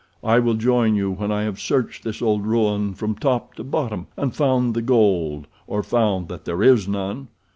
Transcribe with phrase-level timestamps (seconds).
[0.23, 4.07] "I will join you when I have searched this old ruin from top to bottom,
[4.17, 7.27] and found the gold, or found that there is none.